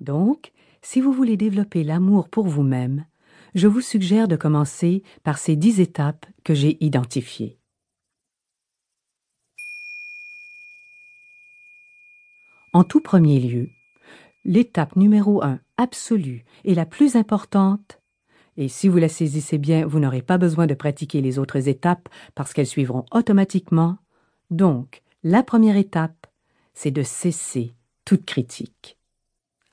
Donc, 0.00 0.52
si 0.82 1.00
vous 1.00 1.12
voulez 1.12 1.36
développer 1.36 1.84
l'amour 1.84 2.28
pour 2.28 2.46
vous-même, 2.46 3.06
je 3.54 3.68
vous 3.68 3.80
suggère 3.80 4.28
de 4.28 4.36
commencer 4.36 5.02
par 5.22 5.38
ces 5.38 5.56
dix 5.56 5.80
étapes 5.80 6.26
que 6.42 6.54
j'ai 6.54 6.82
identifiées. 6.84 7.58
En 12.72 12.82
tout 12.82 13.00
premier 13.00 13.38
lieu, 13.38 13.70
l'étape 14.44 14.96
numéro 14.96 15.42
un 15.44 15.60
absolue 15.76 16.44
et 16.64 16.74
la 16.74 16.86
plus 16.86 17.14
importante, 17.14 18.00
et 18.56 18.68
si 18.68 18.88
vous 18.88 18.98
la 18.98 19.08
saisissez 19.08 19.58
bien, 19.58 19.86
vous 19.86 20.00
n'aurez 20.00 20.22
pas 20.22 20.38
besoin 20.38 20.66
de 20.66 20.74
pratiquer 20.74 21.20
les 21.20 21.38
autres 21.38 21.68
étapes 21.68 22.08
parce 22.34 22.52
qu'elles 22.52 22.66
suivront 22.66 23.04
automatiquement. 23.12 23.98
Donc, 24.50 25.02
la 25.22 25.42
première 25.42 25.76
étape, 25.76 26.26
c'est 26.72 26.90
de 26.90 27.02
cesser 27.02 27.74
toute 28.04 28.24
critique. 28.24 28.98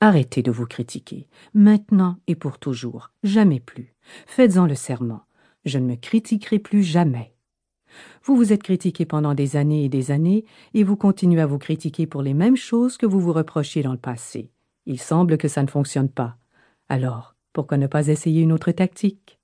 Arrêtez 0.03 0.41
de 0.41 0.49
vous 0.49 0.65
critiquer, 0.65 1.27
maintenant 1.53 2.17
et 2.25 2.33
pour 2.33 2.57
toujours, 2.57 3.11
jamais 3.21 3.59
plus. 3.59 3.93
Faites-en 4.25 4.65
le 4.65 4.73
serment. 4.73 5.21
Je 5.63 5.77
ne 5.77 5.85
me 5.85 5.95
critiquerai 5.95 6.57
plus 6.57 6.81
jamais. 6.81 7.35
Vous 8.23 8.35
vous 8.35 8.51
êtes 8.51 8.63
critiqué 8.63 9.05
pendant 9.05 9.35
des 9.35 9.57
années 9.57 9.85
et 9.85 9.89
des 9.89 10.09
années, 10.09 10.43
et 10.73 10.83
vous 10.83 10.95
continuez 10.95 11.39
à 11.39 11.45
vous 11.45 11.59
critiquer 11.59 12.07
pour 12.07 12.23
les 12.23 12.33
mêmes 12.33 12.57
choses 12.57 12.97
que 12.97 13.05
vous 13.05 13.19
vous 13.19 13.31
reprochiez 13.31 13.83
dans 13.83 13.91
le 13.91 13.99
passé. 13.99 14.51
Il 14.87 14.99
semble 14.99 15.37
que 15.37 15.47
ça 15.47 15.61
ne 15.61 15.69
fonctionne 15.69 16.09
pas. 16.09 16.35
Alors, 16.89 17.35
pourquoi 17.53 17.77
ne 17.77 17.85
pas 17.85 18.07
essayer 18.07 18.41
une 18.41 18.53
autre 18.53 18.71
tactique? 18.71 19.39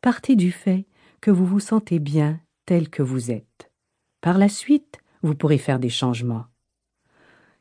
Partez 0.00 0.34
du 0.34 0.50
fait 0.50 0.86
que 1.20 1.30
vous 1.30 1.44
vous 1.44 1.60
sentez 1.60 1.98
bien 1.98 2.40
tel 2.64 2.88
que 2.88 3.02
vous 3.02 3.30
êtes. 3.30 3.70
Par 4.22 4.38
la 4.38 4.48
suite, 4.48 4.98
vous 5.22 5.34
pourrez 5.34 5.58
faire 5.58 5.78
des 5.78 5.90
changements. 5.90 6.46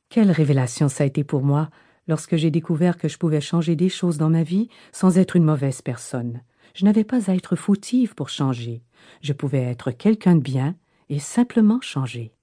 Quelle 0.07 0.31
révélation 0.31 0.87
ça 0.87 1.03
a 1.03 1.07
été 1.07 1.25
pour 1.25 1.43
moi 1.43 1.69
lorsque 2.07 2.35
j'ai 2.35 2.51
découvert 2.51 2.97
que 2.97 3.07
je 3.07 3.17
pouvais 3.17 3.41
changer 3.41 3.75
des 3.75 3.89
choses 3.89 4.17
dans 4.17 4.29
ma 4.29 4.43
vie 4.43 4.69
sans 4.91 5.17
être 5.17 5.35
une 5.35 5.43
mauvaise 5.43 5.81
personne. 5.81 6.41
Je 6.73 6.85
n'avais 6.85 7.03
pas 7.03 7.29
à 7.29 7.35
être 7.35 7.55
fautive 7.55 8.15
pour 8.15 8.29
changer. 8.29 8.83
Je 9.21 9.33
pouvais 9.33 9.63
être 9.63 9.91
quelqu'un 9.91 10.35
de 10.35 10.41
bien 10.41 10.75
et 11.09 11.19
simplement 11.19 11.81
changer. 11.81 12.33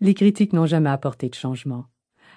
Les 0.00 0.14
critiques 0.14 0.52
n'ont 0.52 0.66
jamais 0.66 0.90
apporté 0.90 1.28
de 1.28 1.34
changement. 1.34 1.86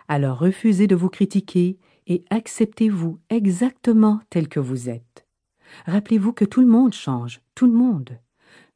Alors 0.07 0.39
refusez 0.39 0.87
de 0.87 0.95
vous 0.95 1.09
critiquer 1.09 1.77
et 2.05 2.23
acceptez-vous 2.29 3.19
exactement 3.29 4.21
tel 4.29 4.47
que 4.47 4.59
vous 4.59 4.89
êtes. 4.89 5.25
Rappelez-vous 5.85 6.31
que 6.31 6.45
tout 6.45 6.61
le 6.61 6.67
monde 6.67 6.93
change, 6.93 7.41
tout 7.55 7.67
le 7.67 7.73
monde. 7.73 8.17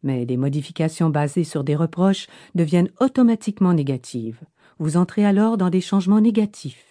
Mais 0.03 0.25
des 0.25 0.37
modifications 0.37 1.09
basées 1.09 1.43
sur 1.43 1.63
des 1.63 1.75
reproches 1.75 2.27
deviennent 2.55 2.89
automatiquement 2.99 3.73
négatives. 3.73 4.41
Vous 4.79 4.97
entrez 4.97 5.25
alors 5.25 5.57
dans 5.57 5.69
des 5.69 5.81
changements 5.81 6.21
négatifs. 6.21 6.90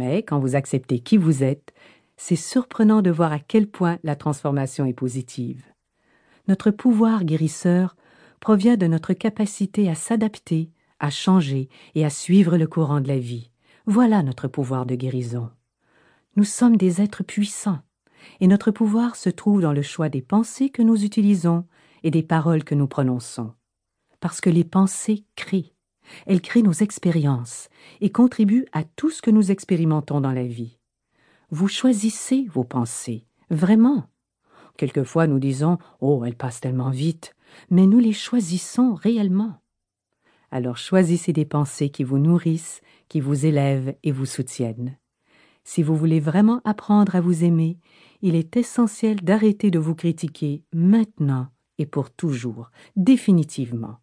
Mais 0.00 0.22
quand 0.22 0.38
vous 0.38 0.56
acceptez 0.56 1.00
qui 1.00 1.18
vous 1.18 1.42
êtes, 1.42 1.74
c'est 2.16 2.34
surprenant 2.34 3.02
de 3.02 3.10
voir 3.10 3.32
à 3.32 3.38
quel 3.38 3.66
point 3.66 3.98
la 4.02 4.16
transformation 4.16 4.86
est 4.86 4.94
positive. 4.94 5.62
Notre 6.48 6.70
pouvoir 6.70 7.22
guérisseur 7.22 7.96
provient 8.40 8.78
de 8.78 8.86
notre 8.86 9.12
capacité 9.12 9.90
à 9.90 9.94
s'adapter, 9.94 10.70
à 11.00 11.10
changer 11.10 11.68
et 11.94 12.06
à 12.06 12.08
suivre 12.08 12.56
le 12.56 12.66
courant 12.66 13.02
de 13.02 13.08
la 13.08 13.18
vie. 13.18 13.50
Voilà 13.84 14.22
notre 14.22 14.48
pouvoir 14.48 14.86
de 14.86 14.94
guérison. 14.94 15.50
Nous 16.34 16.44
sommes 16.44 16.78
des 16.78 17.02
êtres 17.02 17.22
puissants, 17.22 17.80
et 18.40 18.46
notre 18.46 18.70
pouvoir 18.70 19.16
se 19.16 19.28
trouve 19.28 19.60
dans 19.60 19.74
le 19.74 19.82
choix 19.82 20.08
des 20.08 20.22
pensées 20.22 20.70
que 20.70 20.80
nous 20.80 21.04
utilisons 21.04 21.66
et 22.04 22.10
des 22.10 22.22
paroles 22.22 22.64
que 22.64 22.74
nous 22.74 22.88
prononçons. 22.88 23.52
Parce 24.18 24.40
que 24.40 24.48
les 24.48 24.64
pensées 24.64 25.26
créent. 25.36 25.74
Elles 26.26 26.40
créent 26.40 26.62
nos 26.62 26.72
expériences 26.72 27.68
et 28.00 28.10
contribuent 28.10 28.66
à 28.72 28.84
tout 28.84 29.10
ce 29.10 29.22
que 29.22 29.30
nous 29.30 29.50
expérimentons 29.50 30.20
dans 30.20 30.32
la 30.32 30.46
vie. 30.46 30.78
Vous 31.50 31.68
choisissez 31.68 32.46
vos 32.52 32.64
pensées, 32.64 33.26
vraiment. 33.50 34.06
Quelquefois 34.76 35.26
nous 35.26 35.38
disons 35.38 35.78
Oh, 36.00 36.24
elles 36.24 36.36
passent 36.36 36.60
tellement 36.60 36.90
vite, 36.90 37.34
mais 37.70 37.86
nous 37.86 37.98
les 37.98 38.12
choisissons 38.12 38.94
réellement. 38.94 39.60
Alors 40.50 40.76
choisissez 40.76 41.32
des 41.32 41.44
pensées 41.44 41.90
qui 41.90 42.04
vous 42.04 42.18
nourrissent, 42.18 42.80
qui 43.08 43.20
vous 43.20 43.46
élèvent 43.46 43.94
et 44.02 44.12
vous 44.12 44.26
soutiennent. 44.26 44.96
Si 45.64 45.82
vous 45.82 45.94
voulez 45.94 46.20
vraiment 46.20 46.60
apprendre 46.64 47.14
à 47.14 47.20
vous 47.20 47.44
aimer, 47.44 47.78
il 48.22 48.34
est 48.34 48.56
essentiel 48.56 49.20
d'arrêter 49.20 49.70
de 49.70 49.78
vous 49.78 49.94
critiquer 49.94 50.64
maintenant 50.72 51.48
et 51.78 51.86
pour 51.86 52.10
toujours, 52.10 52.70
définitivement. 52.96 53.98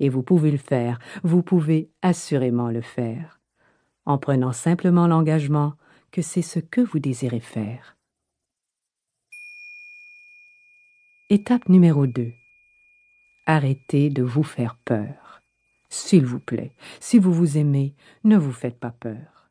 Et 0.00 0.08
vous 0.08 0.22
pouvez 0.22 0.50
le 0.50 0.58
faire, 0.58 0.98
vous 1.22 1.42
pouvez 1.42 1.90
assurément 2.02 2.70
le 2.70 2.80
faire, 2.80 3.40
en 4.06 4.18
prenant 4.18 4.52
simplement 4.52 5.06
l'engagement 5.06 5.74
que 6.10 6.22
c'est 6.22 6.42
ce 6.42 6.58
que 6.58 6.80
vous 6.80 6.98
désirez 6.98 7.40
faire. 7.40 7.96
Étape 11.30 11.68
numéro 11.68 12.06
2. 12.06 12.32
Arrêtez 13.46 14.10
de 14.10 14.22
vous 14.22 14.42
faire 14.42 14.76
peur. 14.84 15.42
S'il 15.88 16.24
vous 16.24 16.40
plaît, 16.40 16.72
si 17.00 17.18
vous 17.18 17.32
vous 17.32 17.58
aimez, 17.58 17.94
ne 18.24 18.36
vous 18.36 18.52
faites 18.52 18.78
pas 18.78 18.90
peur. 18.90 19.50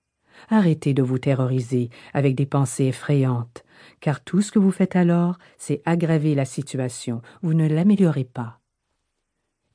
Arrêtez 0.49 0.93
de 0.93 1.03
vous 1.03 1.19
terroriser 1.19 1.89
avec 2.13 2.35
des 2.35 2.45
pensées 2.45 2.85
effrayantes, 2.85 3.63
car 3.99 4.23
tout 4.23 4.41
ce 4.41 4.51
que 4.51 4.59
vous 4.59 4.71
faites 4.71 4.95
alors, 4.95 5.37
c'est 5.57 5.81
aggraver 5.85 6.35
la 6.35 6.45
situation, 6.45 7.21
vous 7.41 7.53
ne 7.53 7.67
l'améliorez 7.67 8.25
pas 8.25 8.62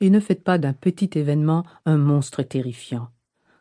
et 0.01 0.11
ne 0.11 0.21
faites 0.21 0.45
pas 0.45 0.59
d'un 0.59 0.73
petit 0.73 1.11
événement 1.15 1.65
un 1.87 1.97
monstre 1.97 2.43
terrifiant. 2.43 3.09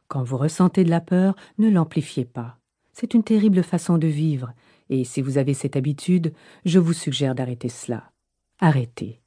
Quand 0.08 0.24
vous 0.24 0.38
ressentez 0.38 0.84
de 0.84 0.90
la 0.90 1.02
peur, 1.02 1.36
ne 1.58 1.70
l'amplifiez 1.70 2.26
pas. 2.26 2.58
C'est 2.94 3.14
une 3.14 3.24
terrible 3.24 3.64
façon 3.64 3.98
de 3.98 4.08
vivre, 4.08 4.54
et 4.90 5.04
si 5.04 5.22
vous 5.22 5.38
avez 5.38 5.54
cette 5.54 5.76
habitude, 5.76 6.34
je 6.66 6.80
vous 6.80 6.94
suggère 6.94 7.36
d'arrêter 7.36 7.70
cela. 7.70 8.12
Arrêtez. 8.60 9.22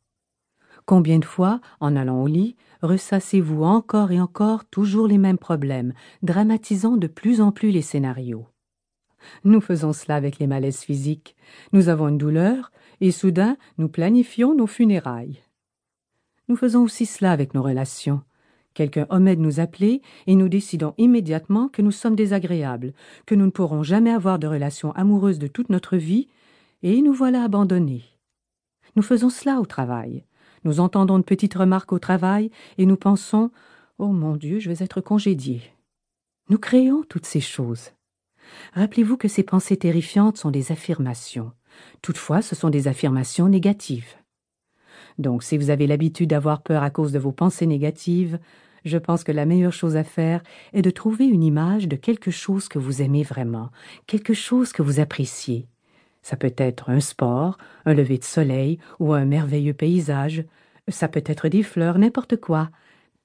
Combien 0.87 1.19
de 1.19 1.25
fois, 1.25 1.60
en 1.78 1.94
allant 1.94 2.22
au 2.22 2.26
lit, 2.26 2.56
ressassez-vous 2.82 3.62
encore 3.62 4.10
et 4.10 4.20
encore 4.20 4.65
toujours 4.65 5.06
les 5.06 5.19
mêmes 5.19 5.38
problèmes, 5.38 5.93
dramatisant 6.22 6.97
de 6.97 7.06
plus 7.06 7.41
en 7.41 7.53
plus 7.53 7.70
les 7.70 7.82
scénarios 7.82 8.49
Nous 9.44 9.60
faisons 9.60 9.93
cela 9.93 10.16
avec 10.16 10.38
les 10.38 10.47
malaises 10.47 10.81
physiques. 10.81 11.37
Nous 11.72 11.88
avons 11.88 12.09
une 12.09 12.19
douleur, 12.19 12.72
et 13.00 13.12
soudain 13.12 13.56
nous 13.78 13.88
planifions 13.88 14.54
nos 14.54 14.66
funérailles. 14.66 15.41
Nous 16.50 16.56
faisons 16.56 16.83
aussi 16.83 17.06
cela 17.06 17.31
avec 17.31 17.55
nos 17.55 17.62
relations. 17.62 18.22
Quelqu'un 18.75 19.06
omet 19.09 19.37
de 19.37 19.41
nous 19.41 19.61
appeler 19.61 20.03
et 20.27 20.34
nous 20.34 20.49
décidons 20.49 20.94
immédiatement 20.99 21.69
que 21.69 21.81
nous 21.81 21.93
sommes 21.93 22.16
désagréables, 22.16 22.93
que 23.25 23.37
nous 23.37 23.44
ne 23.44 23.53
pourrons 23.53 23.84
jamais 23.84 24.11
avoir 24.11 24.41
de 24.41 24.49
relations 24.49 24.91
amoureuses 24.97 25.38
de 25.38 25.47
toute 25.47 25.71
notre 25.71 25.97
vie, 25.97 26.27
et 26.83 27.03
nous 27.03 27.12
voilà 27.12 27.44
abandonnés. 27.44 28.03
Nous 28.97 29.03
faisons 29.05 29.31
cela 29.31 29.61
au 29.61 29.65
travail. 29.65 30.25
Nous 30.65 30.81
entendons 30.81 31.21
de 31.21 31.25
petites 31.25 31.55
remarques 31.55 31.93
au 31.93 32.00
travail 32.00 32.50
et 32.78 32.84
nous 32.84 32.97
pensons 32.97 33.53
Oh 33.99 34.09
mon 34.09 34.34
Dieu, 34.34 34.59
je 34.59 34.72
vais 34.72 34.84
être 34.84 35.00
congédié. 35.00 35.62
Nous 36.49 36.59
créons 36.59 37.05
toutes 37.09 37.27
ces 37.27 37.41
choses. 37.41 37.93
Rappelez-vous 38.72 39.17
que 39.17 39.28
ces 39.28 39.44
pensées 39.44 39.77
terrifiantes 39.77 40.37
sont 40.37 40.50
des 40.50 40.72
affirmations. 40.72 41.53
Toutefois, 42.03 42.43
ce 42.43 42.56
sont 42.56 42.71
des 42.71 42.88
affirmations 42.88 43.49
négatives. 43.49 44.17
Donc 45.19 45.43
si 45.43 45.56
vous 45.59 45.71
avez 45.71 45.87
l'habitude 45.87 46.31
d'avoir 46.31 46.62
peur 46.62 46.83
à 46.83 46.91
cause 46.91 47.12
de 47.12 47.19
vos 47.19 47.33
pensées 47.33 47.66
négatives, 47.66 48.38
je 48.84 48.99
pense 48.99 49.25
que 49.25 49.33
la 49.33 49.47
meilleure 49.47 49.72
chose 49.72 49.97
à 49.97 50.05
faire 50.05 50.43
est 50.72 50.83
de 50.83 50.91
trouver 50.91 51.27
une 51.27 51.43
image 51.43 51.88
de 51.88 51.97
quelque 51.97 52.31
chose 52.31 52.69
que 52.69 52.78
vous 52.78 53.03
aimez 53.03 53.22
vraiment, 53.22 53.71
quelque 54.06 54.34
chose 54.34 54.72
que 54.72 54.83
vous 54.83 55.00
appréciez. 55.00 55.66
Ça 56.22 56.37
peut 56.37 56.55
être 56.56 56.91
un 56.91 57.00
sport, 57.00 57.59
un 57.84 57.94
lever 57.94 58.19
de 58.19 58.25
soleil 58.25 58.78
ou 58.99 59.12
un 59.12 59.25
merveilleux 59.25 59.75
paysage, 59.75 60.44
ça 60.88 61.09
peut 61.09 61.25
être 61.27 61.49
des 61.49 61.62
fleurs, 61.62 61.99
n'importe 61.99 62.37
quoi, 62.37 62.71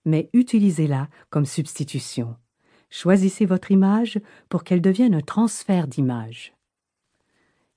mais 0.06 0.30
utilisez-la 0.34 1.10
comme 1.30 1.46
substitution. 1.46 2.36
Choisissez 2.90 3.46
votre 3.46 3.72
image 3.72 4.20
pour 4.50 4.64
qu'elle 4.64 4.82
devienne 4.82 5.16
un 5.16 5.22
transfert 5.22 5.88
d'image. 5.88 6.55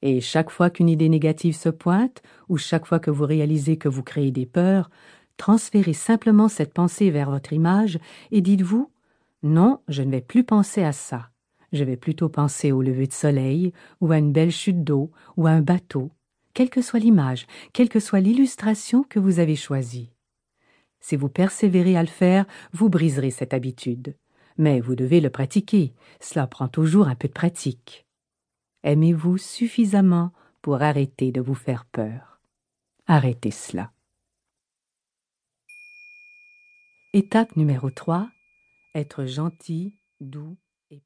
Et 0.02 0.20
chaque 0.20 0.50
fois 0.50 0.70
qu'une 0.70 0.88
idée 0.88 1.08
négative 1.08 1.56
se 1.56 1.68
pointe, 1.68 2.22
ou 2.48 2.56
chaque 2.56 2.86
fois 2.86 3.00
que 3.00 3.10
vous 3.10 3.26
réalisez 3.26 3.76
que 3.76 3.88
vous 3.88 4.02
créez 4.02 4.30
des 4.30 4.46
peurs, 4.46 4.90
transférez 5.36 5.92
simplement 5.92 6.48
cette 6.48 6.72
pensée 6.72 7.10
vers 7.10 7.30
votre 7.30 7.52
image 7.52 7.98
et 8.30 8.40
dites-vous 8.40 8.90
Non, 9.42 9.80
je 9.88 10.02
ne 10.02 10.10
vais 10.10 10.20
plus 10.20 10.44
penser 10.44 10.82
à 10.82 10.92
ça. 10.92 11.30
Je 11.72 11.84
vais 11.84 11.96
plutôt 11.96 12.28
penser 12.28 12.72
au 12.72 12.80
lever 12.80 13.06
de 13.06 13.12
soleil, 13.12 13.72
ou 14.00 14.12
à 14.12 14.18
une 14.18 14.32
belle 14.32 14.52
chute 14.52 14.84
d'eau, 14.84 15.10
ou 15.36 15.46
à 15.46 15.50
un 15.50 15.60
bateau, 15.60 16.10
quelle 16.54 16.70
que 16.70 16.82
soit 16.82 16.98
l'image, 16.98 17.46
quelle 17.72 17.88
que 17.88 18.00
soit 18.00 18.20
l'illustration 18.20 19.04
que 19.04 19.18
vous 19.18 19.38
avez 19.38 19.56
choisie. 19.56 20.10
Si 21.00 21.14
vous 21.14 21.28
persévérez 21.28 21.96
à 21.96 22.02
le 22.02 22.08
faire, 22.08 22.46
vous 22.72 22.88
briserez 22.88 23.30
cette 23.30 23.54
habitude. 23.54 24.16
Mais 24.56 24.80
vous 24.80 24.96
devez 24.96 25.20
le 25.20 25.30
pratiquer. 25.30 25.92
Cela 26.20 26.46
prend 26.48 26.66
toujours 26.66 27.06
un 27.06 27.14
peu 27.14 27.28
de 27.28 27.32
pratique. 27.32 28.07
Aimez-vous 28.84 29.38
suffisamment 29.38 30.32
pour 30.62 30.82
arrêter 30.82 31.32
de 31.32 31.40
vous 31.40 31.54
faire 31.54 31.84
peur? 31.84 32.40
Arrêtez 33.06 33.50
cela. 33.50 33.92
Étape 37.12 37.56
numéro 37.56 37.90
3. 37.90 38.30
Être 38.94 39.24
gentil, 39.24 39.94
doux 40.20 40.56
et 40.90 41.00